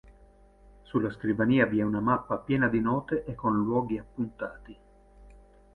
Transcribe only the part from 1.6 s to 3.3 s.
vi è una mappa piena di note